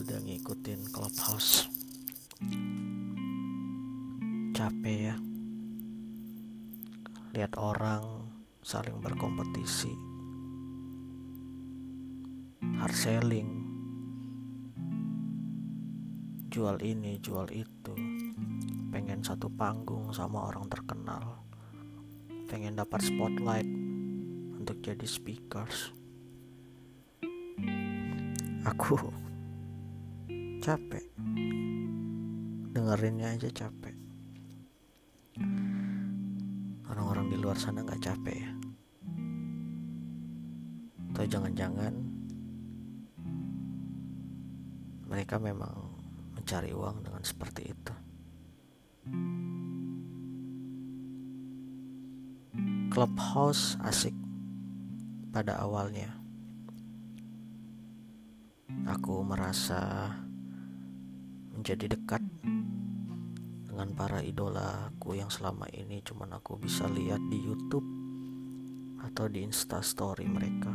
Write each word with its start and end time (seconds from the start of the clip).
gak 0.00 0.24
ngikutin 0.24 0.88
clubhouse. 0.88 1.68
Capek 4.56 5.12
ya. 5.12 5.16
Lihat 7.36 7.52
orang 7.60 8.32
saling 8.64 8.96
berkompetisi. 9.04 9.92
Hard 12.80 12.96
selling. 12.96 13.50
Jual 16.48 16.80
ini 16.80 17.20
jual 17.20 17.44
itu. 17.52 17.92
Pengen 18.88 19.20
satu 19.20 19.52
panggung 19.52 20.16
sama 20.16 20.48
orang 20.48 20.64
terkenal. 20.72 21.44
Pengen 22.48 22.80
dapat 22.80 23.04
spotlight 23.04 23.68
untuk 24.56 24.80
jadi 24.80 25.04
speakers 25.04 25.97
aku 28.66 28.98
capek. 30.58 31.04
Dengerinnya 32.74 33.34
aja 33.34 33.50
capek. 33.50 33.94
Orang-orang 36.88 37.30
di 37.30 37.36
luar 37.38 37.58
sana 37.58 37.86
nggak 37.86 38.02
capek 38.02 38.36
ya. 38.38 38.52
Atau 41.14 41.24
jangan-jangan 41.26 41.94
mereka 45.08 45.40
memang 45.40 45.74
mencari 46.36 46.70
uang 46.70 47.02
dengan 47.02 47.22
seperti 47.24 47.62
itu. 47.66 47.94
Clubhouse 52.88 53.78
asik 53.84 54.14
pada 55.30 55.60
awalnya 55.60 56.18
aku 58.88 59.20
merasa 59.20 60.08
menjadi 61.52 61.92
dekat 61.92 62.24
dengan 63.68 63.92
para 63.92 64.24
idolaku 64.24 65.20
yang 65.20 65.28
selama 65.28 65.68
ini 65.76 66.00
cuman 66.00 66.40
aku 66.40 66.56
bisa 66.56 66.88
lihat 66.88 67.20
di 67.28 67.36
YouTube 67.44 67.84
atau 69.04 69.28
di 69.28 69.44
Insta 69.44 69.84
Story 69.84 70.24
mereka. 70.24 70.72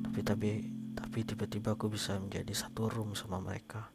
Tapi 0.00 0.20
tapi 0.24 0.50
tapi 0.96 1.18
tiba-tiba 1.28 1.76
aku 1.76 1.92
bisa 1.92 2.16
menjadi 2.16 2.50
satu 2.56 2.88
room 2.88 3.12
sama 3.12 3.38
mereka. 3.38 3.92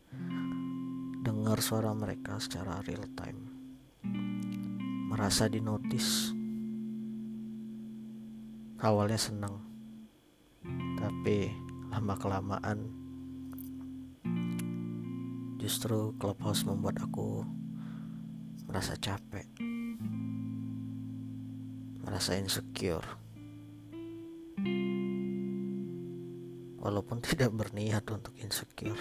Dengar 1.25 1.59
suara 1.65 1.91
mereka 1.97 2.37
secara 2.37 2.79
real 2.85 3.09
time. 3.17 3.41
Merasa 5.09 5.49
di 5.49 5.59
notice. 5.59 6.29
Awalnya 8.83 9.19
senang. 9.19 9.55
Tapi 10.99 11.72
lama 11.93 12.17
kelamaan. 12.17 12.89
Justru 15.61 16.17
clubhouse 16.17 16.65
membuat 16.65 16.97
aku 17.05 17.45
merasa 18.65 18.97
capek 18.97 19.45
merasa 22.01 22.33
insecure. 22.35 23.05
Walaupun 26.81 27.21
tidak 27.29 27.53
berniat 27.53 28.03
untuk 28.09 28.33
insecure 28.41 28.99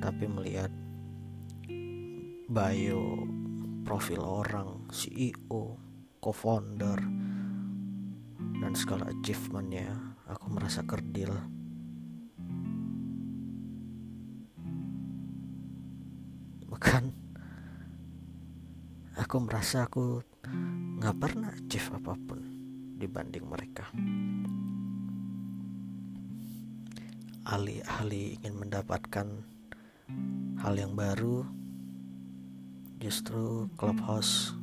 tapi 0.00 0.24
melihat 0.26 0.72
bio 2.50 3.04
profil 3.84 4.24
orang 4.24 4.88
CEO 4.88 5.76
co-founder 6.24 6.98
dan 8.60 8.72
segala 8.72 9.12
achievementnya 9.12 10.16
aku 10.24 10.46
merasa 10.48 10.80
kerdil 10.88 11.59
bahkan 16.80 17.12
aku 19.20 19.36
merasa 19.44 19.84
aku 19.84 20.24
nggak 20.96 21.16
pernah 21.20 21.52
achieve 21.52 21.92
apa 21.92 22.16
pun 22.16 22.40
dibanding 22.96 23.44
mereka. 23.44 23.84
Alih-alih 27.44 28.40
ingin 28.40 28.56
mendapatkan 28.56 29.28
hal 30.64 30.72
yang 30.72 30.96
baru 30.96 31.44
justru 32.96 33.68
clubhouse 33.76 34.56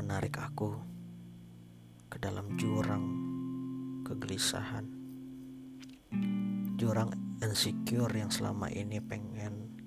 menarik 0.00 0.40
aku 0.40 0.80
ke 2.08 2.16
dalam 2.24 2.56
jurang 2.56 3.04
kegelisahan. 4.00 4.88
Jurang 6.80 7.12
insecure 7.44 8.16
yang 8.16 8.32
selama 8.32 8.72
ini 8.72 8.96
pengen 9.04 9.77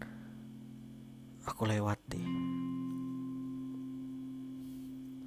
aku 1.46 1.66
lewati. 1.66 2.22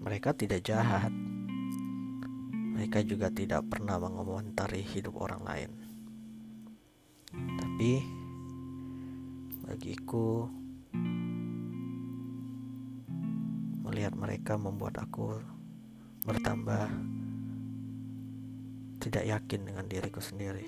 Mereka 0.04 0.36
tidak 0.36 0.60
jahat. 0.62 1.10
Mereka 2.74 3.06
juga 3.06 3.30
tidak 3.30 3.64
pernah 3.70 3.96
mengomentari 3.96 4.82
hidup 4.82 5.16
orang 5.16 5.42
lain. 5.46 5.70
Tapi 7.34 7.92
bagiku 9.64 10.46
melihat 13.86 14.12
mereka 14.12 14.58
membuat 14.60 15.00
aku 15.00 15.40
bertambah 16.26 16.90
tidak 19.00 19.24
yakin 19.24 19.60
dengan 19.68 19.84
diriku 19.88 20.20
sendiri. 20.20 20.66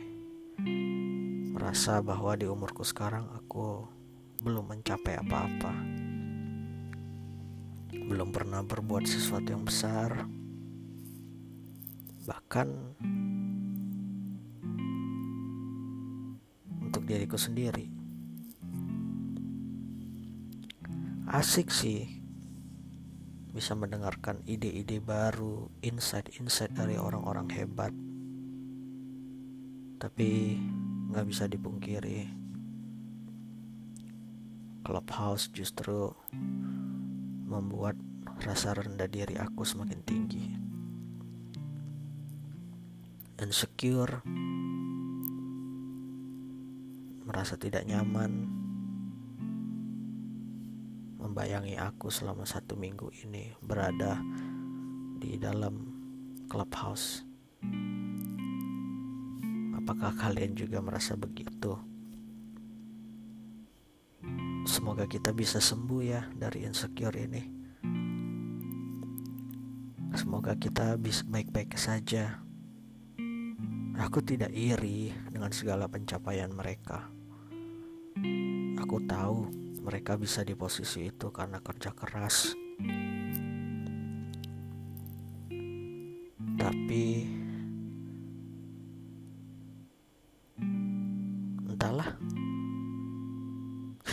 Merasa 1.57 2.05
bahwa 2.05 2.37
di 2.37 2.45
umurku 2.45 2.85
sekarang 2.85 3.29
aku 3.33 3.96
belum 4.47 4.79
mencapai 4.79 5.19
apa-apa. 5.19 5.75
Belum 7.91 8.31
pernah 8.31 8.63
berbuat 8.63 9.03
sesuatu 9.03 9.51
yang 9.51 9.67
besar. 9.67 10.23
Bahkan 12.31 12.69
untuk 16.79 17.03
diriku 17.03 17.35
sendiri. 17.35 17.91
Asik 21.27 21.75
sih 21.75 22.07
bisa 23.51 23.75
mendengarkan 23.75 24.47
ide-ide 24.47 25.03
baru, 25.03 25.67
insight-insight 25.83 26.71
dari 26.71 26.95
orang-orang 26.95 27.51
hebat. 27.51 27.91
Tapi 29.99 30.55
nggak 31.11 31.27
bisa 31.27 31.51
dipungkiri 31.51 32.47
Clubhouse 34.87 35.51
justru 35.51 36.15
membuat 37.51 37.99
rasa 38.39 38.71
rendah 38.71 39.11
diri 39.11 39.35
aku 39.35 39.67
semakin 39.67 39.99
tinggi. 40.07 40.47
Insecure, 43.43 44.23
merasa 47.27 47.59
tidak 47.59 47.83
nyaman, 47.83 48.47
membayangi 51.19 51.75
aku 51.83 52.07
selama 52.07 52.47
satu 52.47 52.79
minggu 52.79 53.11
ini 53.27 53.59
berada 53.67 54.23
di 55.19 55.35
dalam 55.35 55.83
clubhouse. 56.47 57.27
Apakah 59.83 60.15
kalian 60.15 60.55
juga 60.55 60.79
merasa 60.79 61.19
begitu? 61.19 61.96
Semoga 64.87 65.11
kita 65.11 65.35
bisa 65.35 65.59
sembuh 65.59 65.99
ya 65.99 66.31
dari 66.31 66.63
insecure 66.63 67.19
ini. 67.19 67.43
Semoga 70.15 70.55
kita 70.55 70.95
bisa 70.95 71.27
baik-baik 71.27 71.75
saja. 71.75 72.39
Aku 73.99 74.23
tidak 74.23 74.55
iri 74.55 75.11
dengan 75.27 75.51
segala 75.51 75.91
pencapaian 75.91 76.55
mereka. 76.55 77.11
Aku 78.79 79.03
tahu 79.03 79.51
mereka 79.83 80.15
bisa 80.15 80.47
di 80.47 80.55
posisi 80.55 81.11
itu 81.11 81.35
karena 81.35 81.59
kerja 81.59 81.91
keras. 81.91 82.55
Tapi 86.63 87.27
entahlah 91.75 92.15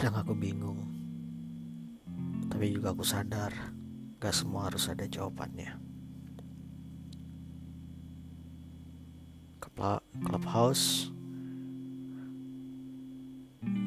Kadang 0.04 0.20
aku 0.20 0.36
bingung. 0.36 0.84
Tapi 2.52 2.76
juga 2.76 2.92
aku 2.92 3.08
sadar 3.08 3.56
Gak 4.20 4.36
semua 4.36 4.68
harus 4.68 4.92
ada 4.92 5.08
jawabannya. 5.08 5.80
Clubhouse 10.28 11.08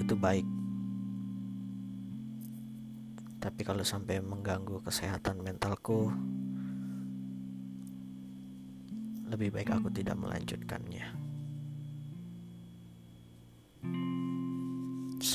Itu 0.00 0.16
baik. 0.16 0.48
Tapi 3.36 3.60
kalau 3.60 3.84
sampai 3.84 4.24
mengganggu 4.24 4.80
kesehatan 4.88 5.44
mentalku 5.44 6.08
Lebih 9.28 9.52
baik 9.52 9.68
aku 9.68 9.92
tidak 9.92 10.16
melanjutkannya 10.16 11.35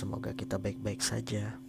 semoga 0.02 0.34
kita 0.34 0.58
baik-baik 0.58 0.98
saja. 0.98 1.62